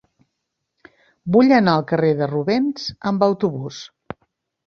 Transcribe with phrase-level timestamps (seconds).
[1.35, 3.83] Vull anar al carrer de Rubens amb autobús.